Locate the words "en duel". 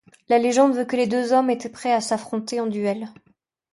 2.59-3.09